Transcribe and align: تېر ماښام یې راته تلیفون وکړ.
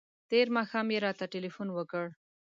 تېر 0.29 0.47
ماښام 0.57 0.87
یې 0.93 0.99
راته 1.05 1.25
تلیفون 1.35 1.67
وکړ. 1.73 2.05